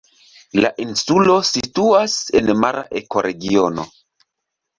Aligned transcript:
La 0.63 0.69
insulo 0.85 1.35
situas 1.49 2.15
en 2.41 2.49
mara 2.63 2.83
ekoregiono. 3.03 3.87